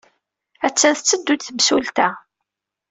Attan 0.67 0.93
tetteddu-d 0.93 1.41
temsulta. 1.43 2.09